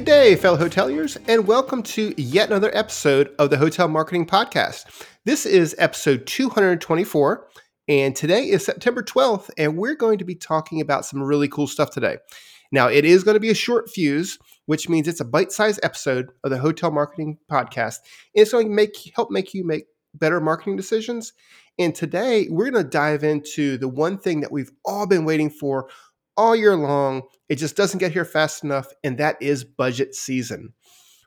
Good 0.00 0.06
day, 0.06 0.34
fellow 0.34 0.56
hoteliers, 0.56 1.18
and 1.28 1.46
welcome 1.46 1.82
to 1.82 2.14
yet 2.16 2.48
another 2.48 2.74
episode 2.74 3.34
of 3.38 3.50
the 3.50 3.58
Hotel 3.58 3.86
Marketing 3.86 4.24
Podcast. 4.24 4.86
This 5.26 5.44
is 5.44 5.76
episode 5.76 6.26
224, 6.26 7.46
and 7.86 8.16
today 8.16 8.44
is 8.44 8.64
September 8.64 9.02
12th, 9.02 9.50
and 9.58 9.76
we're 9.76 9.94
going 9.94 10.16
to 10.16 10.24
be 10.24 10.34
talking 10.34 10.80
about 10.80 11.04
some 11.04 11.22
really 11.22 11.48
cool 11.48 11.66
stuff 11.66 11.90
today. 11.90 12.16
Now, 12.72 12.88
it 12.88 13.04
is 13.04 13.24
going 13.24 13.34
to 13.34 13.40
be 13.40 13.50
a 13.50 13.54
short 13.54 13.90
fuse, 13.90 14.38
which 14.64 14.88
means 14.88 15.06
it's 15.06 15.20
a 15.20 15.24
bite-sized 15.26 15.80
episode 15.82 16.30
of 16.44 16.50
the 16.50 16.56
Hotel 16.56 16.90
Marketing 16.90 17.36
Podcast. 17.52 17.98
And 18.34 18.40
it's 18.40 18.52
going 18.52 18.68
to 18.68 18.74
make 18.74 18.96
help 19.14 19.30
make 19.30 19.52
you 19.52 19.66
make 19.66 19.84
better 20.14 20.40
marketing 20.40 20.76
decisions. 20.76 21.34
And 21.78 21.94
today, 21.94 22.46
we're 22.48 22.70
going 22.70 22.82
to 22.82 22.88
dive 22.88 23.22
into 23.22 23.76
the 23.76 23.88
one 23.88 24.16
thing 24.16 24.40
that 24.40 24.50
we've 24.50 24.72
all 24.82 25.06
been 25.06 25.26
waiting 25.26 25.50
for 25.50 25.90
all 26.40 26.56
year 26.56 26.74
long. 26.74 27.22
It 27.50 27.56
just 27.56 27.76
doesn't 27.76 27.98
get 27.98 28.12
here 28.12 28.24
fast 28.24 28.64
enough, 28.64 28.86
and 29.04 29.18
that 29.18 29.36
is 29.42 29.62
budget 29.62 30.14
season. 30.14 30.72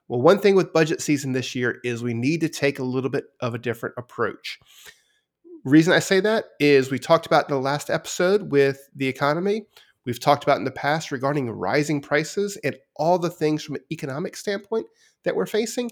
Well, 0.07 0.23
one 0.23 0.39
thing 0.39 0.55
with 0.55 0.73
budget 0.73 1.01
season 1.01 1.33
this 1.33 1.53
year 1.53 1.77
is 1.83 2.01
we 2.01 2.15
need 2.15 2.41
to 2.41 2.49
take 2.49 2.79
a 2.79 2.83
little 2.83 3.11
bit 3.11 3.25
of 3.39 3.53
a 3.53 3.59
different 3.59 3.93
approach. 3.95 4.57
Reason 5.65 5.93
I 5.93 5.99
say 5.99 6.19
that 6.21 6.45
is 6.59 6.89
we 6.89 6.97
talked 6.97 7.27
about 7.27 7.47
in 7.47 7.53
the 7.53 7.61
last 7.61 7.91
episode 7.91 8.51
with 8.51 8.89
the 8.95 9.07
economy. 9.07 9.67
We've 10.03 10.19
talked 10.19 10.43
about 10.43 10.57
in 10.57 10.65
the 10.65 10.71
past 10.71 11.11
regarding 11.11 11.47
rising 11.51 12.01
prices 12.01 12.57
and 12.63 12.75
all 12.95 13.19
the 13.19 13.29
things 13.29 13.63
from 13.63 13.75
an 13.75 13.83
economic 13.91 14.35
standpoint 14.35 14.87
that 15.25 15.35
we're 15.35 15.45
facing. 15.45 15.91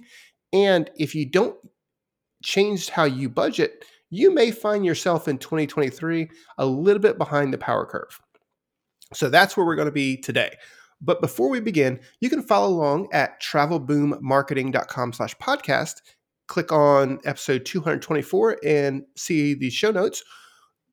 And 0.51 0.89
if 0.95 1.13
you 1.13 1.29
don't 1.29 1.55
change 2.43 2.89
how 2.89 3.03
you 3.03 3.29
budget, 3.29 3.85
you 4.09 4.33
may 4.33 4.49
find 4.49 4.83
yourself 4.83 5.27
in 5.27 5.37
2023 5.37 6.27
a 6.57 6.65
little 6.65 7.01
bit 7.01 7.19
behind 7.19 7.53
the 7.53 7.59
power 7.59 7.85
curve. 7.85 8.19
So 9.13 9.29
that's 9.29 9.55
where 9.55 9.65
we're 9.65 9.75
going 9.75 9.87
to 9.87 9.91
be 9.91 10.17
today. 10.17 10.55
But 11.01 11.19
before 11.19 11.49
we 11.49 11.59
begin, 11.59 11.99
you 12.19 12.29
can 12.29 12.43
follow 12.43 12.69
along 12.69 13.07
at 13.11 13.41
travelboommarketing.com 13.41 15.13
slash 15.13 15.35
podcast. 15.37 16.01
Click 16.47 16.71
on 16.71 17.19
episode 17.25 17.65
224 17.65 18.59
and 18.63 19.03
see 19.15 19.53
the 19.53 19.69
show 19.69 19.91
notes. 19.91 20.23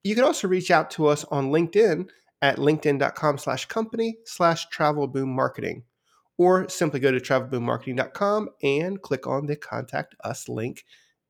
You 0.05 0.15
can 0.15 0.25
also 0.25 0.49
reach 0.49 0.71
out 0.71 0.91
to 0.93 1.07
us 1.07 1.25
on 1.25 1.51
LinkedIn 1.51 2.09
at 2.41 2.57
linkedin.com 2.57 3.39
slash 3.39 3.67
company 3.67 4.17
slash 4.25 4.67
travelboommarketing. 4.69 5.83
Or 6.39 6.69
simply 6.69 7.01
go 7.01 7.11
to 7.11 7.19
travelboommarketing.com 7.19 8.51
and 8.63 9.03
click 9.03 9.27
on 9.27 9.47
the 9.47 9.57
contact 9.57 10.15
us 10.23 10.49
link. 10.49 10.85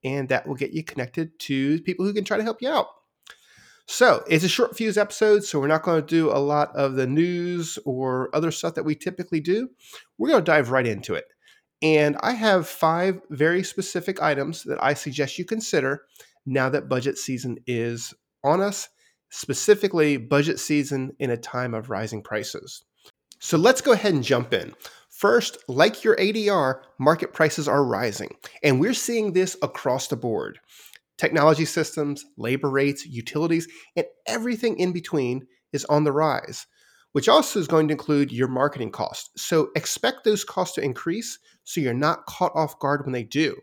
And 0.05 0.29
that 0.29 0.47
will 0.47 0.55
get 0.55 0.73
you 0.73 0.85
connected 0.85 1.37
to 1.41 1.81
people 1.83 2.05
who 2.05 2.13
can 2.13 2.25
try 2.25 2.37
to 2.37 2.43
help 2.43 2.63
you 2.63 2.69
out. 2.69 2.87
So 3.91 4.23
it's 4.29 4.45
a 4.45 4.49
short 4.49 4.77
fuse 4.77 4.99
episode, 4.99 5.45
so 5.45 5.59
we're 5.59 5.67
not 5.67 5.83
going 5.83 6.03
to 6.03 6.07
do 6.07 6.31
a 6.31 6.37
lot 6.37 6.77
of 6.77 6.95
the 6.95 7.07
news 7.07 7.79
or 7.87 8.29
other 8.35 8.51
stuff 8.51 8.75
that 8.75 8.85
we 8.85 8.95
typically 8.95 9.41
do. 9.41 9.71
We're 10.19 10.29
going 10.29 10.45
to 10.45 10.51
dive 10.51 10.71
right 10.71 10.87
into 10.87 11.15
it. 11.15 11.25
And 11.81 12.15
I 12.21 12.33
have 12.33 12.69
five 12.69 13.23
very 13.31 13.63
specific 13.63 14.21
items 14.21 14.63
that 14.65 14.79
I 14.83 14.93
suggest 14.93 15.39
you 15.39 15.47
consider 15.47 16.03
now 16.45 16.69
that 16.69 16.91
budget 16.91 17.17
season 17.17 17.57
is 17.67 18.13
on 18.45 18.61
us, 18.61 18.91
specifically 19.31 20.19
budget 20.19 20.61
season 20.61 21.13
in 21.19 21.31
a 21.31 21.39
time 21.39 21.73
of 21.73 21.89
rising 21.89 22.23
prices. 22.23 22.85
So 23.39 23.57
let's 23.57 23.81
go 23.81 23.93
ahead 23.93 24.13
and 24.13 24.23
jump 24.23 24.53
in. 24.53 24.75
First, 25.09 25.57
like 25.67 26.05
your 26.05 26.15
ADR, 26.17 26.83
market 26.99 27.33
prices 27.33 27.67
are 27.67 27.83
rising, 27.83 28.37
and 28.63 28.81
we're 28.81 28.93
seeing 28.93 29.33
this 29.33 29.57
across 29.63 30.09
the 30.09 30.17
board 30.17 30.61
technology 31.19 31.65
systems, 31.65 32.25
labor 32.37 32.71
rates, 32.71 33.05
utilities, 33.05 33.69
and 33.97 34.07
everything 34.27 34.79
in 34.79 34.93
between 34.93 35.47
is 35.73 35.85
on 35.87 36.05
the 36.05 36.13
rise, 36.13 36.67
which 37.13 37.29
also 37.29 37.61
is 37.61 37.69
going 37.69 37.89
to 37.89 37.93
include 37.93 38.33
your 38.33 38.49
marketing 38.49 38.91
costs. 38.91 39.31
So 39.43 39.71
expect 39.77 40.25
those 40.25 40.45
costs 40.45 40.77
to 40.77 40.83
increase 40.83 41.39
so 41.65 41.81
you're 41.81 41.93
not 41.93 42.27
caught 42.27 42.53
off 42.55 42.79
guard 42.79 43.05
when 43.05 43.13
they 43.13 43.25
do. 43.25 43.57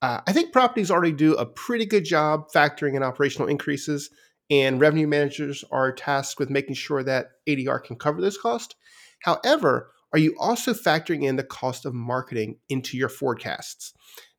Uh, 0.00 0.20
I 0.26 0.32
think 0.32 0.52
properties 0.52 0.90
already 0.90 1.12
do 1.12 1.34
a 1.34 1.44
pretty 1.44 1.84
good 1.84 2.04
job 2.04 2.46
factoring 2.54 2.94
in 2.94 3.02
operational 3.02 3.48
increases, 3.48 4.08
and 4.48 4.80
revenue 4.80 5.06
managers 5.06 5.62
are 5.70 5.92
tasked 5.92 6.38
with 6.38 6.48
making 6.48 6.74
sure 6.74 7.02
that 7.02 7.32
ADR 7.46 7.84
can 7.84 7.96
cover 7.96 8.20
those 8.20 8.38
costs. 8.38 8.74
However, 9.22 9.92
are 10.12 10.18
you 10.18 10.34
also 10.38 10.72
factoring 10.72 11.22
in 11.22 11.36
the 11.36 11.44
cost 11.44 11.84
of 11.84 11.94
marketing 11.94 12.56
into 12.68 12.96
your 12.96 13.10
forecasts? 13.10 13.92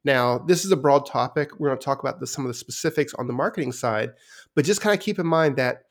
Now, 0.04 0.40
this 0.40 0.66
is 0.66 0.72
a 0.72 0.78
broad 0.78 1.06
topic. 1.06 1.60
We're 1.60 1.70
going 1.70 1.80
to 1.80 1.86
talk 1.86 2.00
about 2.00 2.20
the, 2.20 2.28
some 2.28 2.46
of 2.46 2.50
the 2.50 2.56
specifics 2.56 3.14
on 3.16 3.28
the 3.28 3.34
marketing 3.34 3.72
side, 3.72 4.12
but 4.56 4.66
just 4.66 4.82
kind 4.82 4.98
of 4.98 5.04
keep 5.04 5.20
in 5.20 5.28
mind 5.28 5.58
that 5.58 5.84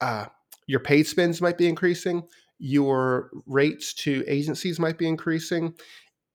uh, 0.00 0.26
your 0.66 0.80
paid 0.80 1.06
spends 1.06 1.40
might 1.40 1.58
be 1.58 1.68
increasing, 1.68 2.22
your 2.58 3.30
rates 3.46 3.94
to 3.94 4.24
agencies 4.26 4.80
might 4.80 4.98
be 4.98 5.06
increasing, 5.06 5.74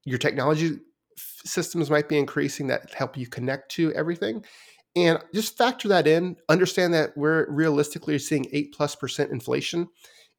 your 0.06 0.18
technology 0.18 0.80
systems 1.18 1.90
might 1.90 2.08
be 2.08 2.18
increasing 2.18 2.68
that 2.68 2.94
help 2.94 3.18
you 3.18 3.28
connect 3.28 3.72
to 3.72 3.94
everything. 3.94 4.44
And 4.96 5.20
just 5.34 5.58
factor 5.58 5.88
that 5.90 6.08
in. 6.08 6.38
Understand 6.50 6.94
that 6.94 7.16
we're 7.16 7.50
realistically 7.52 8.18
seeing 8.18 8.48
eight 8.52 8.74
plus 8.74 8.96
percent 8.96 9.32
inflation. 9.32 9.88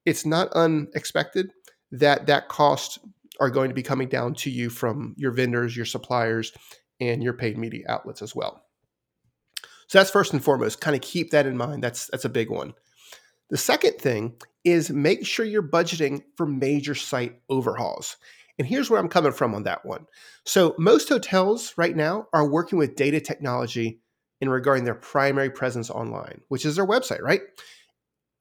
It's 0.05 0.27
not 0.27 0.53
unexpected 0.53 1.53
that 1.93 2.27
that 2.27 2.49
cost 2.49 2.99
are 3.41 3.51
going 3.51 3.69
to 3.69 3.75
be 3.75 3.83
coming 3.83 4.09
down 4.09 4.35
to 4.35 4.51
you 4.51 4.71
from 4.71 5.15
your 5.17 5.33
vendors, 5.33 5.77
your 5.77 5.87
suppliers, 5.87 6.53
and 7.01 7.23
your 7.23 7.33
paid 7.33 7.57
media 7.57 7.85
outlets 7.89 8.23
as 8.23 8.35
well. 8.35 8.65
So 9.89 9.99
that's 9.99 10.11
first 10.11 10.33
and 10.33 10.45
foremost. 10.45 10.81
Kind 10.81 10.97
of 10.97 11.03
keep 11.03 11.31
that 11.31 11.47
in 11.47 11.57
mind. 11.57 11.83
That's 11.83 12.07
that's 12.09 12.25
a 12.25 12.31
big 12.31 12.51
one. 12.51 12.75
The 13.51 13.57
second 13.57 13.95
thing 13.95 14.35
is 14.65 14.91
make 14.91 15.27
sure 15.27 15.47
you're 15.47 15.63
budgeting 15.63 16.23
for 16.37 16.47
major 16.47 16.95
site 16.95 17.41
overhauls. 17.49 18.17
And 18.59 18.67
here's 18.67 18.91
where 18.91 19.01
I'm 19.01 19.09
coming 19.09 19.33
from 19.33 19.55
on 19.55 19.63
that 19.63 19.87
one. 19.87 20.07
So 20.45 20.75
most 20.79 21.09
hotels 21.09 21.73
right 21.77 21.97
now 21.97 22.27
are 22.33 22.47
working 22.49 22.79
with 22.79 22.97
data 22.97 23.21
technology 23.21 24.01
in 24.41 24.49
regarding 24.49 24.85
their 24.85 24.95
primary 24.95 25.51
presence 25.51 25.91
online, 25.91 26.43
which 26.49 26.67
is 26.67 26.77
their 26.77 26.87
website, 26.87 27.23
right? 27.23 27.41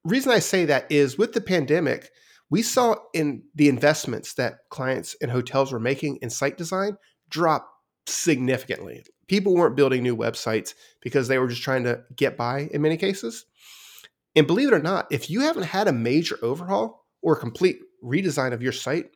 Reason 0.03 0.31
I 0.31 0.39
say 0.39 0.65
that 0.65 0.91
is 0.91 1.17
with 1.17 1.33
the 1.33 1.41
pandemic, 1.41 2.09
we 2.49 2.61
saw 2.61 2.95
in 3.13 3.43
the 3.55 3.69
investments 3.69 4.33
that 4.35 4.59
clients 4.69 5.15
and 5.21 5.31
hotels 5.31 5.71
were 5.71 5.79
making 5.79 6.17
in 6.21 6.29
site 6.29 6.57
design 6.57 6.97
drop 7.29 7.69
significantly. 8.05 9.03
People 9.27 9.53
weren't 9.53 9.75
building 9.75 10.01
new 10.01 10.15
websites 10.15 10.73
because 11.01 11.27
they 11.27 11.37
were 11.37 11.47
just 11.47 11.61
trying 11.61 11.83
to 11.83 12.01
get 12.15 12.37
by 12.37 12.69
in 12.71 12.81
many 12.81 12.95
cases. 12.95 13.45
And 14.35 14.47
believe 14.47 14.69
it 14.69 14.73
or 14.73 14.79
not, 14.79 15.07
if 15.11 15.29
you 15.29 15.41
haven't 15.41 15.63
had 15.63 15.87
a 15.87 15.93
major 15.93 16.37
overhaul 16.41 17.05
or 17.21 17.35
complete 17.35 17.79
redesign 18.03 18.53
of 18.53 18.61
your 18.61 18.71
site 18.71 19.09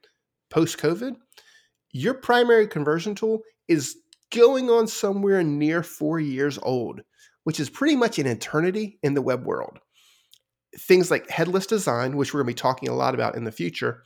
post 0.49 0.77
COVID, 0.79 1.15
your 1.93 2.15
primary 2.15 2.67
conversion 2.67 3.15
tool 3.15 3.41
is 3.67 3.95
going 4.33 4.69
on 4.69 4.87
somewhere 4.87 5.43
near 5.43 5.83
four 5.83 6.19
years 6.19 6.59
old, 6.63 7.01
which 7.43 7.59
is 7.59 7.69
pretty 7.69 7.95
much 7.95 8.19
an 8.19 8.27
eternity 8.27 8.99
in 9.03 9.13
the 9.13 9.21
web 9.21 9.45
world 9.45 9.79
things 10.77 11.11
like 11.11 11.29
headless 11.29 11.65
design, 11.65 12.15
which 12.15 12.33
we're 12.33 12.41
going 12.41 12.53
to 12.53 12.55
be 12.55 12.61
talking 12.61 12.89
a 12.89 12.95
lot 12.95 13.13
about 13.13 13.35
in 13.35 13.43
the 13.43 13.51
future, 13.51 14.03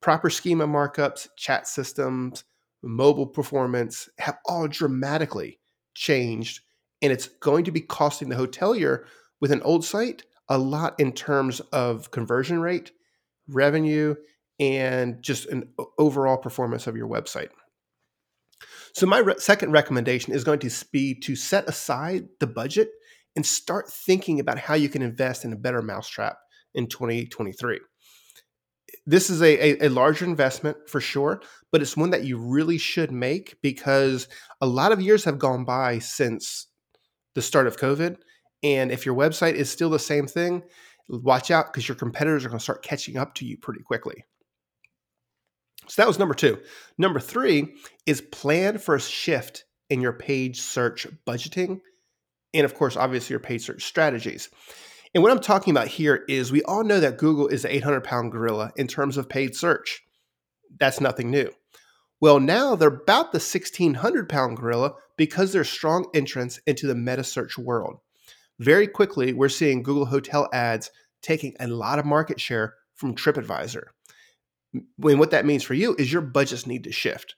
proper 0.00 0.30
schema 0.30 0.66
markups, 0.66 1.28
chat 1.36 1.66
systems, 1.66 2.44
mobile 2.82 3.26
performance 3.26 4.08
have 4.18 4.38
all 4.46 4.68
dramatically 4.68 5.60
changed. 5.94 6.60
And 7.00 7.12
it's 7.12 7.28
going 7.28 7.64
to 7.64 7.72
be 7.72 7.80
costing 7.80 8.28
the 8.28 8.36
hotelier 8.36 9.04
with 9.40 9.50
an 9.50 9.62
old 9.62 9.84
site 9.84 10.22
a 10.48 10.58
lot 10.58 10.98
in 11.00 11.12
terms 11.12 11.60
of 11.72 12.10
conversion 12.10 12.60
rate, 12.60 12.92
revenue, 13.48 14.14
and 14.60 15.22
just 15.22 15.46
an 15.46 15.68
overall 15.98 16.36
performance 16.36 16.86
of 16.86 16.96
your 16.96 17.08
website. 17.08 17.48
So, 18.92 19.06
my 19.06 19.18
re- 19.18 19.34
second 19.38 19.72
recommendation 19.72 20.32
is 20.32 20.44
going 20.44 20.58
to 20.60 20.84
be 20.92 21.14
to 21.20 21.34
set 21.34 21.68
aside 21.68 22.28
the 22.38 22.46
budget 22.46 22.90
and 23.36 23.44
start 23.44 23.90
thinking 23.90 24.40
about 24.40 24.58
how 24.58 24.74
you 24.74 24.88
can 24.88 25.02
invest 25.02 25.44
in 25.44 25.52
a 25.52 25.56
better 25.56 25.82
mousetrap 25.82 26.36
in 26.74 26.86
2023. 26.86 27.80
This 29.06 29.30
is 29.30 29.42
a, 29.42 29.84
a, 29.84 29.86
a, 29.86 29.90
larger 29.90 30.24
investment 30.24 30.76
for 30.86 31.00
sure, 31.00 31.42
but 31.70 31.82
it's 31.82 31.96
one 31.96 32.10
that 32.10 32.24
you 32.24 32.38
really 32.38 32.78
should 32.78 33.10
make 33.10 33.56
because 33.62 34.28
a 34.60 34.66
lot 34.66 34.92
of 34.92 35.00
years 35.00 35.24
have 35.24 35.38
gone 35.38 35.64
by 35.64 35.98
since 35.98 36.68
the 37.34 37.42
start 37.42 37.66
of 37.66 37.78
COVID. 37.78 38.16
And 38.62 38.92
if 38.92 39.04
your 39.04 39.16
website 39.16 39.54
is 39.54 39.70
still 39.70 39.90
the 39.90 39.98
same 39.98 40.26
thing, 40.26 40.62
watch 41.08 41.50
out 41.50 41.72
because 41.72 41.88
your 41.88 41.96
competitors 41.96 42.44
are 42.44 42.48
going 42.48 42.58
to 42.58 42.62
start 42.62 42.84
catching 42.84 43.16
up 43.16 43.34
to 43.36 43.44
you 43.44 43.56
pretty 43.56 43.82
quickly. 43.82 44.24
So 45.88 46.00
that 46.00 46.08
was 46.08 46.18
number 46.18 46.34
two. 46.34 46.60
Number 46.96 47.18
three 47.18 47.74
is 48.06 48.20
plan 48.20 48.78
for 48.78 48.94
a 48.94 49.00
shift 49.00 49.64
in 49.90 50.00
your 50.00 50.12
paid 50.12 50.56
search 50.56 51.06
budgeting 51.26 51.80
and 52.54 52.64
of 52.64 52.74
course, 52.74 52.96
obviously, 52.96 53.34
your 53.34 53.40
paid 53.40 53.62
search 53.62 53.84
strategies. 53.84 54.48
And 55.14 55.22
what 55.22 55.32
I'm 55.32 55.40
talking 55.40 55.72
about 55.72 55.88
here 55.88 56.24
is 56.28 56.50
we 56.50 56.62
all 56.62 56.84
know 56.84 57.00
that 57.00 57.18
Google 57.18 57.48
is 57.48 57.62
the 57.62 57.74
800 57.74 58.02
pound 58.02 58.32
gorilla 58.32 58.72
in 58.76 58.86
terms 58.86 59.16
of 59.16 59.28
paid 59.28 59.54
search. 59.54 60.02
That's 60.78 61.00
nothing 61.00 61.30
new. 61.30 61.50
Well, 62.20 62.40
now 62.40 62.76
they're 62.76 62.88
about 62.88 63.32
the 63.32 63.38
1600 63.38 64.28
pound 64.28 64.56
gorilla 64.56 64.94
because 65.16 65.52
they're 65.52 65.64
strong 65.64 66.06
entrance 66.14 66.58
into 66.66 66.86
the 66.86 66.94
meta 66.94 67.24
search 67.24 67.58
world. 67.58 67.98
Very 68.58 68.86
quickly, 68.86 69.32
we're 69.32 69.48
seeing 69.48 69.82
Google 69.82 70.06
Hotel 70.06 70.48
ads 70.52 70.90
taking 71.20 71.54
a 71.58 71.66
lot 71.66 71.98
of 71.98 72.06
market 72.06 72.40
share 72.40 72.74
from 72.94 73.14
TripAdvisor. 73.14 73.84
When 74.96 75.18
what 75.18 75.30
that 75.32 75.44
means 75.44 75.62
for 75.62 75.74
you 75.74 75.94
is 75.98 76.12
your 76.12 76.22
budgets 76.22 76.66
need 76.66 76.84
to 76.84 76.92
shift. 76.92 77.34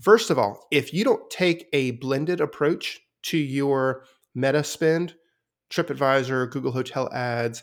First 0.00 0.30
of 0.30 0.38
all, 0.38 0.66
if 0.70 0.92
you 0.92 1.04
don't 1.04 1.30
take 1.30 1.68
a 1.72 1.92
blended 1.92 2.40
approach 2.40 3.00
to 3.24 3.38
your 3.38 4.04
meta 4.34 4.64
spend, 4.64 5.14
TripAdvisor, 5.70 6.50
Google 6.50 6.72
Hotel 6.72 7.12
Ads, 7.12 7.62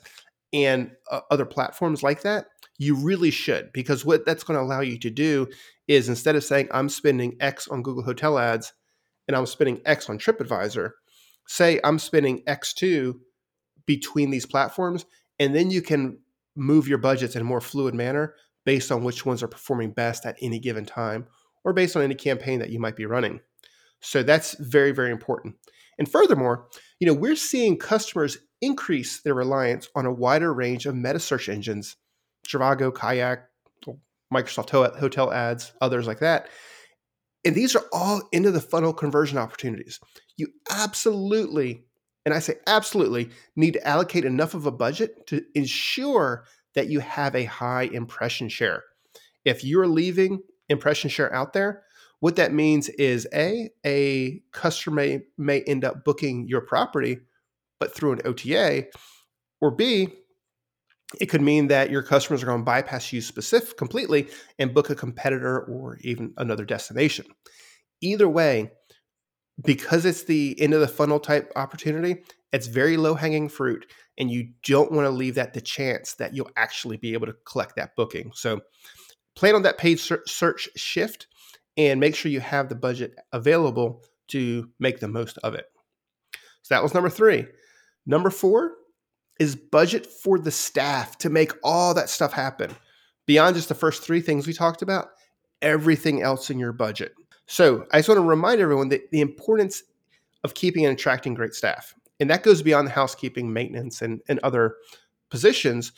and 0.53 0.91
uh, 1.09 1.21
other 1.29 1.45
platforms 1.45 2.03
like 2.03 2.21
that, 2.23 2.47
you 2.77 2.95
really 2.95 3.31
should 3.31 3.71
because 3.73 4.03
what 4.03 4.25
that's 4.25 4.43
going 4.43 4.57
to 4.57 4.63
allow 4.63 4.81
you 4.81 4.97
to 4.99 5.09
do 5.09 5.47
is 5.87 6.09
instead 6.09 6.35
of 6.35 6.43
saying 6.43 6.67
I'm 6.71 6.89
spending 6.89 7.37
X 7.39 7.67
on 7.67 7.83
Google 7.83 8.03
Hotel 8.03 8.37
Ads 8.37 8.73
and 9.27 9.37
I'm 9.37 9.45
spending 9.45 9.81
X 9.85 10.09
on 10.09 10.17
TripAdvisor, 10.17 10.91
say 11.47 11.79
I'm 11.83 11.99
spending 11.99 12.43
X2 12.43 13.13
between 13.85 14.31
these 14.31 14.45
platforms, 14.45 15.05
and 15.39 15.55
then 15.55 15.71
you 15.71 15.81
can 15.81 16.19
move 16.55 16.87
your 16.87 16.97
budgets 16.97 17.35
in 17.35 17.41
a 17.41 17.45
more 17.45 17.61
fluid 17.61 17.93
manner 17.93 18.35
based 18.65 18.91
on 18.91 19.03
which 19.03 19.25
ones 19.25 19.41
are 19.41 19.47
performing 19.47 19.91
best 19.91 20.25
at 20.25 20.37
any 20.41 20.59
given 20.59 20.85
time 20.85 21.27
or 21.63 21.73
based 21.73 21.95
on 21.95 22.01
any 22.01 22.15
campaign 22.15 22.59
that 22.59 22.69
you 22.69 22.79
might 22.79 22.95
be 22.95 23.05
running. 23.05 23.39
So 24.01 24.23
that's 24.23 24.55
very, 24.55 24.91
very 24.91 25.11
important. 25.11 25.55
And 26.01 26.09
furthermore, 26.09 26.67
you 26.99 27.05
know, 27.05 27.13
we're 27.13 27.35
seeing 27.35 27.77
customers 27.77 28.39
increase 28.59 29.21
their 29.21 29.35
reliance 29.35 29.87
on 29.93 30.07
a 30.07 30.11
wider 30.11 30.51
range 30.51 30.87
of 30.87 30.95
meta 30.95 31.19
search 31.19 31.47
engines, 31.47 31.95
Trivago, 32.43 32.91
Kayak, 32.91 33.47
Microsoft 34.33 34.71
Hotel 34.71 35.31
Ads, 35.31 35.73
others 35.79 36.07
like 36.07 36.17
that. 36.17 36.49
And 37.45 37.53
these 37.53 37.75
are 37.75 37.85
all 37.93 38.23
into 38.31 38.49
the 38.49 38.59
funnel 38.59 38.93
conversion 38.93 39.37
opportunities. 39.37 39.99
You 40.37 40.47
absolutely, 40.71 41.83
and 42.25 42.33
I 42.33 42.39
say 42.39 42.55
absolutely, 42.65 43.29
need 43.55 43.73
to 43.73 43.87
allocate 43.87 44.25
enough 44.25 44.55
of 44.55 44.65
a 44.65 44.71
budget 44.71 45.27
to 45.27 45.43
ensure 45.53 46.45
that 46.73 46.87
you 46.87 46.99
have 47.01 47.35
a 47.35 47.45
high 47.45 47.83
impression 47.83 48.49
share. 48.49 48.81
If 49.45 49.63
you're 49.63 49.85
leaving 49.85 50.39
impression 50.67 51.11
share 51.11 51.31
out 51.31 51.53
there, 51.53 51.83
what 52.21 52.35
that 52.37 52.53
means 52.53 52.87
is 52.87 53.27
a 53.33 53.69
a 53.85 54.41
customer 54.53 54.95
may, 54.95 55.21
may 55.37 55.61
end 55.61 55.83
up 55.83 56.05
booking 56.05 56.47
your 56.47 56.61
property, 56.61 57.17
but 57.79 57.93
through 57.93 58.13
an 58.13 58.21
OTA, 58.23 58.85
or 59.59 59.71
B, 59.71 60.09
it 61.19 61.25
could 61.25 61.41
mean 61.41 61.67
that 61.67 61.89
your 61.89 62.03
customers 62.03 62.41
are 62.41 62.45
going 62.45 62.61
to 62.61 62.65
bypass 62.65 63.11
you 63.11 63.21
specific 63.21 63.75
completely 63.75 64.29
and 64.59 64.73
book 64.73 64.91
a 64.91 64.95
competitor 64.95 65.61
or 65.63 65.97
even 66.01 66.33
another 66.37 66.63
destination. 66.63 67.25
Either 68.01 68.29
way, 68.29 68.71
because 69.65 70.05
it's 70.05 70.23
the 70.23 70.55
end 70.61 70.75
of 70.75 70.79
the 70.79 70.87
funnel 70.87 71.19
type 71.19 71.51
opportunity, 71.55 72.21
it's 72.53 72.67
very 72.67 72.97
low 72.97 73.15
hanging 73.15 73.49
fruit, 73.49 73.87
and 74.19 74.29
you 74.29 74.49
don't 74.63 74.91
want 74.91 75.05
to 75.05 75.11
leave 75.11 75.35
that 75.35 75.55
to 75.55 75.61
chance 75.61 76.13
that 76.15 76.35
you'll 76.35 76.51
actually 76.55 76.97
be 76.97 77.13
able 77.13 77.25
to 77.25 77.35
collect 77.45 77.75
that 77.77 77.95
booking. 77.95 78.31
So, 78.35 78.61
plan 79.35 79.55
on 79.55 79.63
that 79.63 79.79
paid 79.79 79.99
search 79.99 80.69
shift 80.75 81.27
and 81.77 81.99
make 81.99 82.15
sure 82.15 82.31
you 82.31 82.39
have 82.39 82.69
the 82.69 82.75
budget 82.75 83.15
available 83.31 84.03
to 84.29 84.69
make 84.79 84.99
the 84.99 85.07
most 85.07 85.37
of 85.39 85.55
it. 85.55 85.65
So, 86.61 86.75
that 86.75 86.83
was 86.83 86.93
number 86.93 87.09
three. 87.09 87.45
Number 88.05 88.29
four, 88.29 88.73
is 89.41 89.55
budget 89.55 90.05
for 90.05 90.37
the 90.37 90.51
staff 90.51 91.17
to 91.17 91.27
make 91.27 91.51
all 91.63 91.95
that 91.95 92.11
stuff 92.11 92.31
happen. 92.31 92.69
Beyond 93.25 93.55
just 93.55 93.69
the 93.69 93.75
first 93.75 94.03
three 94.03 94.21
things 94.21 94.45
we 94.45 94.53
talked 94.53 94.83
about, 94.83 95.09
everything 95.63 96.21
else 96.21 96.51
in 96.51 96.59
your 96.59 96.73
budget. 96.73 97.15
So 97.47 97.87
I 97.91 97.97
just 97.97 98.07
want 98.07 98.19
to 98.19 98.23
remind 98.23 98.61
everyone 98.61 98.89
that 98.89 99.09
the 99.09 99.19
importance 99.19 99.81
of 100.43 100.53
keeping 100.53 100.85
and 100.85 100.93
attracting 100.93 101.33
great 101.33 101.55
staff. 101.55 101.95
And 102.19 102.29
that 102.29 102.43
goes 102.43 102.61
beyond 102.61 102.85
the 102.85 102.91
housekeeping, 102.91 103.51
maintenance, 103.51 104.03
and, 104.03 104.21
and 104.29 104.39
other 104.43 104.75
positions. 105.31 105.91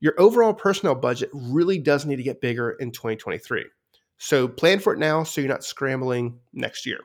Your 0.00 0.12
overall 0.20 0.52
personnel 0.52 0.94
budget 0.94 1.30
really 1.32 1.78
does 1.78 2.04
need 2.04 2.16
to 2.16 2.22
get 2.22 2.42
bigger 2.42 2.72
in 2.72 2.90
2023. 2.90 3.64
So 4.20 4.46
plan 4.46 4.78
for 4.78 4.92
it 4.92 4.98
now 4.98 5.24
so 5.24 5.40
you're 5.40 5.48
not 5.50 5.64
scrambling 5.64 6.38
next 6.52 6.86
year. 6.86 7.00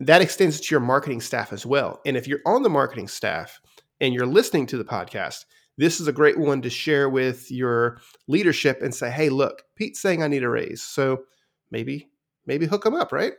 That 0.00 0.22
extends 0.22 0.60
to 0.60 0.74
your 0.74 0.80
marketing 0.80 1.20
staff 1.20 1.52
as 1.52 1.64
well. 1.64 2.00
And 2.04 2.16
if 2.16 2.26
you're 2.26 2.40
on 2.46 2.62
the 2.62 2.70
marketing 2.70 3.06
staff, 3.06 3.60
and 4.00 4.14
you're 4.14 4.26
listening 4.26 4.66
to 4.66 4.78
the 4.78 4.84
podcast, 4.84 5.44
this 5.76 6.00
is 6.00 6.08
a 6.08 6.12
great 6.12 6.38
one 6.38 6.62
to 6.62 6.70
share 6.70 7.08
with 7.08 7.50
your 7.50 7.98
leadership 8.26 8.82
and 8.82 8.94
say, 8.94 9.10
hey, 9.10 9.28
look, 9.28 9.62
Pete's 9.76 10.00
saying 10.00 10.22
I 10.22 10.28
need 10.28 10.42
a 10.42 10.48
raise. 10.48 10.82
So 10.82 11.24
maybe, 11.70 12.08
maybe 12.46 12.66
hook 12.66 12.84
them 12.84 12.94
up, 12.94 13.12
right? 13.12 13.34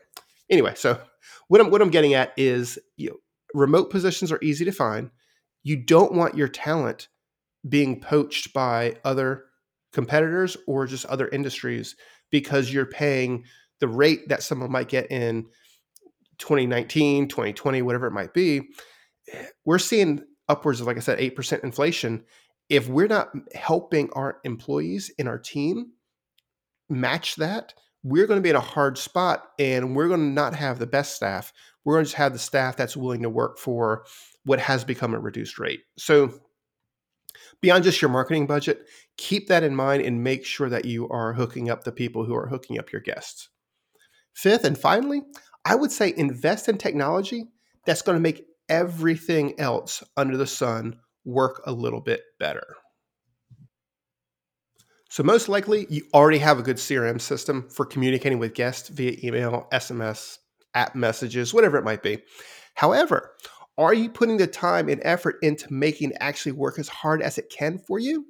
Anyway, 0.49 0.73
so 0.75 0.99
what 1.47 1.61
I'm 1.61 1.71
what 1.71 1.81
I'm 1.81 1.89
getting 1.89 2.13
at 2.13 2.33
is 2.37 2.77
you 2.97 3.09
know, 3.09 3.15
remote 3.53 3.89
positions 3.89 4.31
are 4.31 4.39
easy 4.41 4.65
to 4.65 4.71
find. 4.71 5.09
You 5.63 5.77
don't 5.77 6.13
want 6.13 6.35
your 6.35 6.47
talent 6.47 7.07
being 7.67 8.01
poached 8.01 8.53
by 8.53 8.97
other 9.03 9.45
competitors 9.93 10.57
or 10.67 10.87
just 10.87 11.05
other 11.05 11.27
industries 11.27 11.95
because 12.31 12.73
you're 12.73 12.85
paying 12.85 13.45
the 13.79 13.87
rate 13.87 14.29
that 14.29 14.43
someone 14.43 14.71
might 14.71 14.89
get 14.89 15.11
in 15.11 15.45
2019, 16.39 17.27
2020, 17.27 17.81
whatever 17.81 18.07
it 18.07 18.11
might 18.11 18.33
be. 18.33 18.61
We're 19.65 19.79
seeing 19.79 20.23
upwards 20.49 20.81
of, 20.81 20.87
like 20.87 20.97
I 20.97 21.01
said, 21.01 21.19
8% 21.19 21.63
inflation, 21.63 22.23
if 22.69 22.87
we're 22.87 23.07
not 23.07 23.31
helping 23.53 24.09
our 24.13 24.39
employees 24.43 25.11
in 25.17 25.27
our 25.27 25.37
team 25.37 25.91
match 26.89 27.35
that, 27.35 27.73
we're 28.03 28.27
going 28.27 28.39
to 28.39 28.43
be 28.43 28.49
in 28.49 28.55
a 28.55 28.61
hard 28.61 28.97
spot 28.97 29.49
and 29.59 29.95
we're 29.95 30.07
going 30.07 30.21
to 30.21 30.25
not 30.25 30.55
have 30.55 30.79
the 30.79 30.87
best 30.87 31.15
staff. 31.15 31.53
We're 31.83 31.95
going 31.95 32.05
to 32.05 32.09
just 32.09 32.17
have 32.17 32.33
the 32.33 32.39
staff 32.39 32.77
that's 32.77 32.97
willing 32.97 33.23
to 33.23 33.29
work 33.29 33.59
for 33.59 34.05
what 34.43 34.59
has 34.59 34.83
become 34.83 35.13
a 35.13 35.19
reduced 35.19 35.59
rate. 35.59 35.81
So, 35.97 36.33
beyond 37.61 37.83
just 37.83 38.01
your 38.01 38.09
marketing 38.09 38.47
budget, 38.47 38.87
keep 39.17 39.47
that 39.47 39.63
in 39.63 39.75
mind 39.75 40.03
and 40.03 40.23
make 40.23 40.45
sure 40.45 40.69
that 40.69 40.85
you 40.85 41.09
are 41.09 41.33
hooking 41.33 41.69
up 41.69 41.83
the 41.83 41.91
people 41.91 42.25
who 42.25 42.35
are 42.35 42.47
hooking 42.47 42.79
up 42.79 42.91
your 42.91 43.01
guests. 43.01 43.49
Fifth 44.33 44.63
and 44.63 44.77
finally, 44.77 45.21
I 45.65 45.75
would 45.75 45.91
say 45.91 46.13
invest 46.15 46.69
in 46.69 46.77
technology 46.77 47.45
that's 47.85 48.01
going 48.01 48.15
to 48.15 48.21
make 48.21 48.45
everything 48.69 49.59
else 49.59 50.03
under 50.15 50.37
the 50.37 50.47
sun 50.47 50.99
work 51.25 51.61
a 51.65 51.71
little 51.71 52.01
bit 52.01 52.21
better. 52.39 52.75
So, 55.09 55.23
most 55.23 55.49
likely, 55.49 55.87
you 55.89 56.03
already 56.13 56.37
have 56.37 56.57
a 56.57 56.63
good 56.63 56.77
CRM 56.77 57.19
system 57.19 57.67
for 57.69 57.85
communicating 57.85 58.39
with 58.39 58.53
guests 58.53 58.87
via 58.87 59.17
email, 59.21 59.67
SMS, 59.73 60.37
app 60.73 60.95
messages, 60.95 61.53
whatever 61.53 61.77
it 61.77 61.83
might 61.83 62.01
be. 62.01 62.19
However, 62.75 63.31
are 63.77 63.93
you 63.93 64.09
putting 64.09 64.37
the 64.37 64.47
time 64.47 64.89
and 64.89 65.01
effort 65.03 65.37
into 65.41 65.71
making 65.73 66.13
actually 66.19 66.51
work 66.51 66.77
as 66.77 66.87
hard 66.87 67.21
as 67.21 67.37
it 67.37 67.49
can 67.49 67.77
for 67.77 67.99
you? 67.99 68.25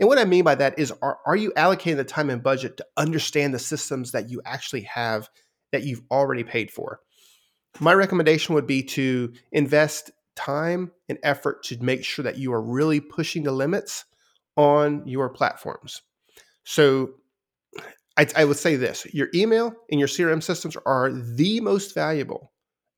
And 0.00 0.08
what 0.08 0.18
I 0.18 0.24
mean 0.24 0.44
by 0.44 0.54
that 0.54 0.78
is, 0.78 0.92
are, 1.02 1.18
are 1.26 1.36
you 1.36 1.50
allocating 1.52 1.96
the 1.96 2.04
time 2.04 2.30
and 2.30 2.42
budget 2.42 2.76
to 2.76 2.86
understand 2.96 3.52
the 3.52 3.58
systems 3.58 4.12
that 4.12 4.30
you 4.30 4.40
actually 4.44 4.82
have 4.82 5.28
that 5.72 5.82
you've 5.82 6.02
already 6.10 6.44
paid 6.44 6.70
for? 6.70 7.00
my 7.80 7.94
recommendation 7.94 8.54
would 8.54 8.66
be 8.66 8.82
to 8.82 9.32
invest 9.52 10.10
time 10.36 10.90
and 11.08 11.18
effort 11.22 11.62
to 11.64 11.78
make 11.82 12.04
sure 12.04 12.22
that 12.22 12.38
you 12.38 12.52
are 12.52 12.62
really 12.62 13.00
pushing 13.00 13.42
the 13.42 13.52
limits 13.52 14.04
on 14.56 15.06
your 15.06 15.28
platforms. 15.28 16.02
So 16.64 17.10
I, 18.16 18.26
I, 18.36 18.44
would 18.44 18.56
say 18.56 18.76
this 18.76 19.06
your 19.12 19.28
email 19.34 19.72
and 19.90 19.98
your 19.98 20.08
CRM 20.08 20.42
systems 20.42 20.76
are 20.86 21.12
the 21.12 21.60
most 21.60 21.94
valuable 21.94 22.52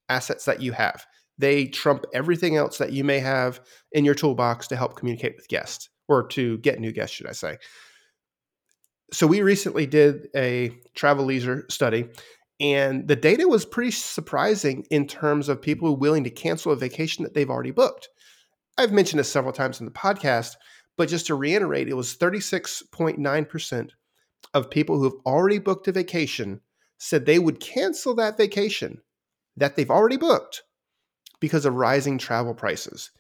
assets 0.08 0.44
that 0.46 0.62
you 0.62 0.72
have. 0.72 1.06
They 1.40 1.66
trump 1.66 2.04
everything 2.12 2.56
else 2.56 2.76
that 2.78 2.92
you 2.92 3.02
may 3.02 3.18
have 3.18 3.60
in 3.92 4.04
your 4.04 4.14
toolbox 4.14 4.68
to 4.68 4.76
help 4.76 4.96
communicate 4.96 5.36
with 5.36 5.48
guests 5.48 5.88
or 6.06 6.26
to 6.28 6.58
get 6.58 6.80
new 6.80 6.92
guests, 6.92 7.16
should 7.16 7.28
I 7.28 7.32
say. 7.32 7.56
So, 9.12 9.26
we 9.26 9.40
recently 9.40 9.86
did 9.86 10.28
a 10.36 10.70
travel 10.94 11.24
leisure 11.24 11.64
study, 11.70 12.08
and 12.60 13.08
the 13.08 13.16
data 13.16 13.48
was 13.48 13.64
pretty 13.64 13.90
surprising 13.90 14.84
in 14.90 15.06
terms 15.06 15.48
of 15.48 15.62
people 15.62 15.96
willing 15.96 16.24
to 16.24 16.30
cancel 16.30 16.72
a 16.72 16.76
vacation 16.76 17.24
that 17.24 17.32
they've 17.32 17.50
already 17.50 17.70
booked. 17.70 18.10
I've 18.76 18.92
mentioned 18.92 19.18
this 19.18 19.32
several 19.32 19.54
times 19.54 19.80
in 19.80 19.86
the 19.86 19.92
podcast, 19.92 20.56
but 20.98 21.08
just 21.08 21.26
to 21.26 21.34
reiterate, 21.34 21.88
it 21.88 21.96
was 21.96 22.16
36.9% 22.16 23.90
of 24.52 24.70
people 24.70 24.98
who 24.98 25.04
have 25.04 25.18
already 25.24 25.58
booked 25.58 25.88
a 25.88 25.92
vacation 25.92 26.60
said 26.98 27.24
they 27.24 27.38
would 27.38 27.60
cancel 27.60 28.14
that 28.14 28.36
vacation 28.36 29.00
that 29.56 29.74
they've 29.74 29.90
already 29.90 30.18
booked 30.18 30.62
because 31.40 31.64
of 31.64 31.74
rising 31.74 32.18
travel 32.18 32.54
prices. 32.54 33.10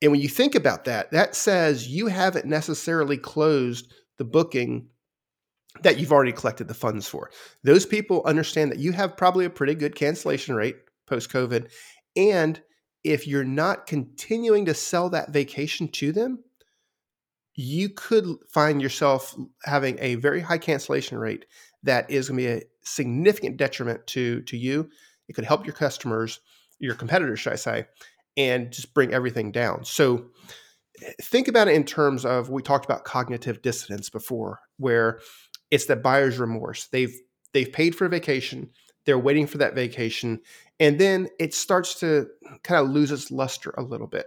And 0.00 0.10
when 0.10 0.20
you 0.20 0.28
think 0.28 0.54
about 0.54 0.84
that, 0.84 1.12
that 1.12 1.36
says 1.36 1.88
you 1.88 2.08
haven't 2.08 2.46
necessarily 2.46 3.16
closed 3.16 3.92
the 4.18 4.24
booking 4.24 4.88
that 5.82 5.98
you've 5.98 6.12
already 6.12 6.32
collected 6.32 6.68
the 6.68 6.74
funds 6.74 7.08
for. 7.08 7.30
Those 7.62 7.86
people 7.86 8.22
understand 8.26 8.70
that 8.70 8.78
you 8.78 8.92
have 8.92 9.16
probably 9.16 9.44
a 9.44 9.50
pretty 9.50 9.74
good 9.74 9.94
cancellation 9.94 10.54
rate 10.54 10.76
post 11.06 11.30
COVID. 11.30 11.70
And 12.16 12.60
if 13.04 13.26
you're 13.26 13.44
not 13.44 13.86
continuing 13.86 14.66
to 14.66 14.74
sell 14.74 15.08
that 15.10 15.30
vacation 15.30 15.88
to 15.88 16.12
them, 16.12 16.44
you 17.54 17.88
could 17.90 18.26
find 18.50 18.80
yourself 18.80 19.34
having 19.64 19.98
a 20.00 20.14
very 20.16 20.40
high 20.40 20.58
cancellation 20.58 21.18
rate 21.18 21.46
that 21.82 22.10
is 22.10 22.28
going 22.28 22.40
to 22.40 22.46
be 22.46 22.52
a 22.52 22.62
significant 22.82 23.56
detriment 23.56 24.06
to, 24.08 24.40
to 24.42 24.56
you. 24.56 24.88
It 25.28 25.34
could 25.34 25.44
help 25.44 25.66
your 25.66 25.74
customers, 25.74 26.40
your 26.82 26.94
competitors, 26.94 27.40
should 27.40 27.52
I 27.52 27.56
say, 27.56 27.86
and 28.36 28.70
just 28.70 28.92
bring 28.92 29.14
everything 29.14 29.52
down. 29.52 29.84
So 29.84 30.26
think 31.22 31.48
about 31.48 31.68
it 31.68 31.74
in 31.74 31.84
terms 31.84 32.24
of 32.24 32.50
we 32.50 32.62
talked 32.62 32.84
about 32.84 33.04
cognitive 33.04 33.62
dissonance 33.62 34.10
before, 34.10 34.58
where 34.78 35.20
it's 35.70 35.86
the 35.86 35.96
buyer's 35.96 36.38
remorse. 36.38 36.88
They've 36.88 37.14
they've 37.54 37.72
paid 37.72 37.94
for 37.94 38.06
a 38.06 38.10
vacation, 38.10 38.70
they're 39.06 39.18
waiting 39.18 39.46
for 39.46 39.58
that 39.58 39.74
vacation, 39.74 40.40
and 40.80 40.98
then 40.98 41.28
it 41.38 41.54
starts 41.54 41.98
to 42.00 42.26
kind 42.64 42.84
of 42.84 42.90
lose 42.90 43.10
its 43.10 43.30
luster 43.30 43.74
a 43.78 43.82
little 43.82 44.06
bit. 44.06 44.26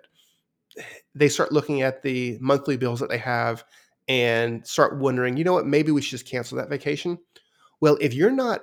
They 1.13 1.29
start 1.29 1.51
looking 1.51 1.81
at 1.81 2.01
the 2.01 2.37
monthly 2.41 2.77
bills 2.77 2.99
that 2.99 3.09
they 3.09 3.17
have 3.17 3.63
and 4.07 4.65
start 4.67 4.99
wondering, 4.99 5.37
you 5.37 5.43
know 5.43 5.53
what, 5.53 5.65
maybe 5.65 5.91
we 5.91 6.01
should 6.01 6.19
just 6.19 6.29
cancel 6.29 6.57
that 6.57 6.69
vacation. 6.69 7.17
Well, 7.81 7.97
if 7.99 8.13
you're 8.13 8.31
not 8.31 8.61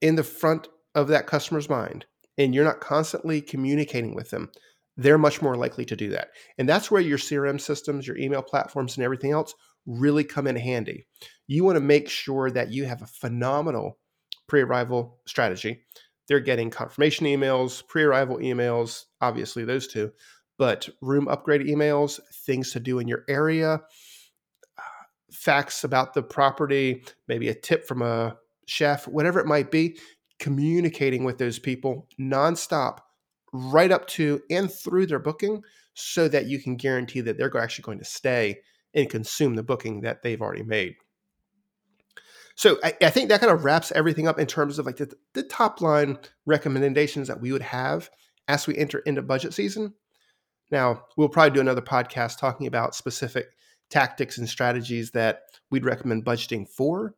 in 0.00 0.14
the 0.16 0.22
front 0.22 0.68
of 0.94 1.08
that 1.08 1.26
customer's 1.26 1.68
mind 1.68 2.06
and 2.40 2.54
you're 2.54 2.64
not 2.64 2.80
constantly 2.80 3.42
communicating 3.42 4.14
with 4.14 4.30
them, 4.30 4.50
they're 4.96 5.18
much 5.18 5.42
more 5.42 5.56
likely 5.56 5.84
to 5.84 5.96
do 5.96 6.08
that. 6.08 6.30
And 6.58 6.68
that's 6.68 6.90
where 6.90 7.00
your 7.00 7.18
CRM 7.18 7.60
systems, 7.60 8.06
your 8.06 8.16
email 8.16 8.42
platforms, 8.42 8.96
and 8.96 9.04
everything 9.04 9.32
else 9.32 9.54
really 9.86 10.24
come 10.24 10.46
in 10.46 10.56
handy. 10.56 11.06
You 11.46 11.64
want 11.64 11.76
to 11.76 11.80
make 11.80 12.08
sure 12.08 12.50
that 12.50 12.72
you 12.72 12.86
have 12.86 13.02
a 13.02 13.06
phenomenal 13.06 13.98
pre 14.48 14.62
arrival 14.62 15.18
strategy. 15.26 15.82
They're 16.28 16.40
getting 16.40 16.70
confirmation 16.70 17.26
emails, 17.26 17.86
pre 17.86 18.04
arrival 18.04 18.38
emails, 18.38 19.04
obviously, 19.20 19.64
those 19.64 19.86
two, 19.86 20.10
but 20.58 20.88
room 21.02 21.28
upgrade 21.28 21.62
emails, 21.62 22.20
things 22.46 22.72
to 22.72 22.80
do 22.80 23.00
in 23.00 23.08
your 23.08 23.24
area, 23.28 23.74
uh, 24.78 24.82
facts 25.30 25.84
about 25.84 26.14
the 26.14 26.22
property, 26.22 27.02
maybe 27.28 27.48
a 27.48 27.54
tip 27.54 27.86
from 27.86 28.00
a 28.00 28.36
chef, 28.66 29.06
whatever 29.08 29.40
it 29.40 29.46
might 29.46 29.70
be, 29.70 29.98
communicating 30.40 31.22
with 31.22 31.38
those 31.38 31.60
people 31.60 32.08
nonstop 32.18 32.98
right 33.52 33.92
up 33.92 34.06
to 34.08 34.40
and 34.50 34.72
through 34.72 35.06
their 35.06 35.18
booking 35.18 35.62
so 35.94 36.26
that 36.28 36.46
you 36.46 36.60
can 36.60 36.76
guarantee 36.76 37.20
that 37.20 37.36
they're 37.36 37.56
actually 37.58 37.82
going 37.82 37.98
to 37.98 38.04
stay 38.04 38.60
and 38.94 39.10
consume 39.10 39.54
the 39.54 39.62
booking 39.62 40.00
that 40.00 40.22
they've 40.22 40.40
already 40.40 40.62
made. 40.62 40.94
So 42.54 42.78
I, 42.82 42.94
I 43.02 43.10
think 43.10 43.28
that 43.28 43.40
kind 43.40 43.52
of 43.52 43.64
wraps 43.64 43.92
everything 43.92 44.26
up 44.26 44.38
in 44.38 44.46
terms 44.46 44.78
of 44.78 44.86
like 44.86 44.96
the, 44.96 45.12
the 45.34 45.42
top 45.42 45.80
line 45.80 46.18
recommendations 46.46 47.28
that 47.28 47.40
we 47.40 47.52
would 47.52 47.62
have 47.62 48.10
as 48.48 48.66
we 48.66 48.76
enter 48.76 48.98
into 49.00 49.22
budget 49.22 49.54
season. 49.54 49.94
Now, 50.70 51.04
we'll 51.16 51.28
probably 51.28 51.54
do 51.54 51.60
another 51.60 51.80
podcast 51.82 52.38
talking 52.38 52.66
about 52.66 52.94
specific 52.94 53.48
tactics 53.88 54.38
and 54.38 54.48
strategies 54.48 55.10
that 55.12 55.42
we'd 55.70 55.84
recommend 55.84 56.24
budgeting 56.24 56.68
for. 56.68 57.14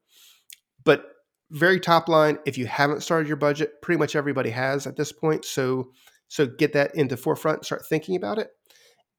But 0.85 1.12
very 1.53 1.79
top 1.79 2.09
line, 2.09 2.39
if 2.47 2.59
you 2.59 2.67
haven't 2.67 3.03
started 3.03 3.29
your 3.29 3.37
budget, 3.37 3.81
pretty 3.83 3.99
much 3.99 4.17
everybody 4.17 4.51
has 4.51 4.87
at 4.87 4.97
this 4.97 5.13
point. 5.13 5.45
So 5.45 5.93
so 6.33 6.47
get 6.47 6.73
that 6.73 6.95
into 6.95 7.19
forefront, 7.19 7.67
start 7.67 7.85
thinking 7.87 8.17
about 8.17 8.39
it, 8.39 8.49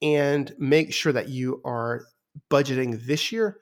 and 0.01 0.51
make 0.57 0.91
sure 0.91 1.13
that 1.13 1.29
you 1.29 1.61
are 1.63 2.05
budgeting 2.49 3.05
this 3.05 3.31
year 3.31 3.59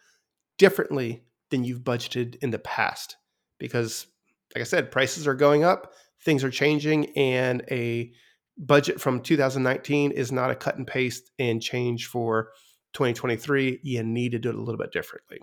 differently 0.57 1.25
than 1.49 1.65
you've 1.65 1.81
budgeted 1.81 2.37
in 2.41 2.51
the 2.51 2.59
past. 2.59 3.17
Because, 3.59 4.07
like 4.55 4.61
I 4.61 4.63
said, 4.63 4.89
prices 4.89 5.27
are 5.27 5.33
going 5.33 5.65
up, 5.65 5.91
things 6.23 6.45
are 6.45 6.49
changing, 6.49 7.09
and 7.17 7.61
a 7.69 8.13
budget 8.57 9.01
from 9.01 9.19
2019 9.19 10.11
is 10.11 10.31
not 10.31 10.49
a 10.49 10.55
cut 10.55 10.77
and 10.77 10.87
paste 10.87 11.29
and 11.37 11.61
change 11.61 12.07
for 12.07 12.51
2023. 12.93 13.81
You 13.83 14.03
need 14.03 14.31
to 14.31 14.39
do 14.39 14.47
it 14.47 14.55
a 14.55 14.61
little 14.61 14.79
bit 14.79 14.93
differently. 14.93 15.39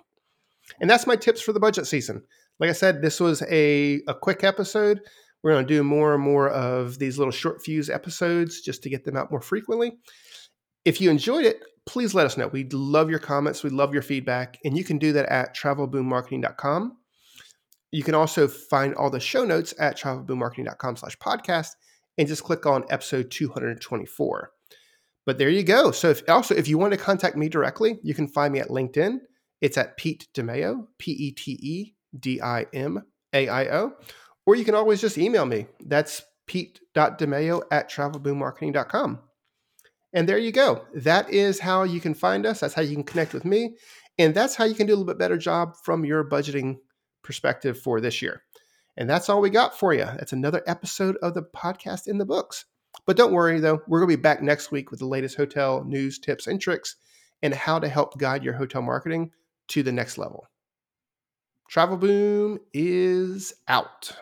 And 0.81 0.89
that's 0.89 1.07
my 1.07 1.17
tips 1.17 1.43
for 1.43 1.53
the 1.53 1.61
budget 1.61 1.87
season. 1.87 2.23
Like 2.61 2.71
I 2.71 2.75
said, 2.75 3.03
this 3.03 3.21
was 3.21 3.43
a, 3.43 4.01
a 4.09 4.15
quick 4.15 4.43
episode. 4.43 5.01
We're 5.43 5.53
going 5.53 5.67
to 5.67 5.75
do 5.75 5.85
more 5.85 6.15
and 6.15 6.23
more 6.23 6.49
of 6.49 6.99
these 6.99 7.19
little 7.19 7.33
short 7.33 7.63
fuse 7.63 7.89
episodes 7.89 8.61
just 8.61 8.83
to 8.83 8.91
get 8.91 9.05
them 9.05 9.17
out 9.17 9.31
more 9.31 9.41
frequently. 9.41 9.99
If 10.85 11.01
you 11.01 11.11
enjoyed 11.11 11.45
it, 11.45 11.63
please 11.87 12.15
let 12.15 12.27
us 12.27 12.37
know. 12.37 12.49
We'd 12.49 12.73
love 12.73 13.11
your 13.11 13.21
comments. 13.21 13.63
We'd 13.63 13.73
love 13.73 13.93
your 13.93 14.03
feedback. 14.03 14.59
And 14.65 14.77
you 14.77 14.85
can 14.85 14.99
do 14.99 15.13
that 15.13 15.27
at 15.27 15.57
travelboommarketing.com. 15.57 16.97
You 17.93 18.03
can 18.03 18.15
also 18.15 18.49
find 18.49 18.95
all 18.95 19.11
the 19.11 19.21
show 19.21 19.45
notes 19.45 19.73
at 19.79 19.97
travelboommarketing.com 19.97 20.97
slash 20.97 21.17
podcast 21.19 21.71
and 22.19 22.27
just 22.27 22.45
click 22.45 22.67
on 22.67 22.85
episode 22.91 23.31
224. 23.31 24.51
But 25.25 25.39
there 25.39 25.49
you 25.49 25.63
go. 25.63 25.93
So 25.93 26.11
if 26.11 26.23
also 26.29 26.55
if 26.55 26.69
you 26.69 26.79
want 26.79 26.93
to 26.93 26.99
contact 26.99 27.37
me 27.37 27.49
directly, 27.49 27.99
you 28.03 28.15
can 28.15 28.27
find 28.27 28.53
me 28.53 28.61
at 28.61 28.69
LinkedIn. 28.69 29.19
It's 29.61 29.77
at 29.77 29.97
Pete 29.97 30.27
DiMaio, 30.35 30.87
P 30.99 31.13
E 31.13 31.33
T 31.33 31.59
E 31.63 31.95
D 32.19 32.41
I 32.41 32.67
M 32.73 33.03
A 33.33 33.49
I 33.49 33.65
O 33.77 33.93
or 34.49 34.55
you 34.55 34.65
can 34.65 34.75
always 34.75 34.99
just 34.99 35.19
email 35.19 35.45
me. 35.45 35.67
That's 35.85 36.23
pete.dimaio 36.47 37.65
at 37.71 37.91
travelboommarketing.com. 37.91 39.19
And 40.15 40.27
there 40.27 40.39
you 40.39 40.53
go. 40.53 40.87
That 40.95 41.29
is 41.29 41.61
how 41.61 41.83
you 41.83 42.01
can 42.01 42.15
find 42.15 42.47
us. 42.47 42.61
That's 42.61 42.73
how 42.73 42.81
you 42.81 42.95
can 42.95 43.05
connect 43.05 43.35
with 43.35 43.45
me. 43.45 43.77
And 44.19 44.35
that's 44.35 44.55
how 44.55 44.65
you 44.65 44.75
can 44.75 44.87
do 44.87 44.95
a 44.95 44.97
little 44.97 45.05
bit 45.05 45.19
better 45.19 45.37
job 45.37 45.75
from 45.85 46.07
your 46.07 46.27
budgeting 46.27 46.79
perspective 47.23 47.79
for 47.79 48.01
this 48.01 48.23
year. 48.23 48.43
And 48.97 49.09
that's 49.09 49.29
all 49.29 49.43
we 49.43 49.51
got 49.51 49.79
for 49.79 49.93
you. 49.93 50.07
That's 50.07 50.33
another 50.33 50.63
episode 50.67 51.19
of 51.21 51.35
the 51.35 51.43
podcast 51.43 52.07
in 52.07 52.17
the 52.17 52.25
books. 52.25 52.65
But 53.05 53.19
don't 53.19 53.35
worry, 53.35 53.61
though, 53.61 53.83
we're 53.87 54.01
going 54.01 54.11
to 54.11 54.17
be 54.17 54.23
back 54.23 54.41
next 54.41 54.73
week 54.73 54.91
with 54.91 55.01
the 55.01 55.07
latest 55.07 55.37
hotel 55.37 55.85
news, 55.85 56.19
tips, 56.19 56.47
and 56.47 56.59
tricks 56.59 56.97
and 57.43 57.53
how 57.53 57.79
to 57.79 57.89
help 57.89 58.19
guide 58.19 58.43
your 58.43 58.55
hotel 58.55 58.81
marketing 58.81 59.31
to 59.69 59.83
the 59.83 59.93
next 59.93 60.17
level. 60.17 60.49
Travel 61.69 61.99
Boom 61.99 62.61
is 62.73 63.53
out. 63.69 64.13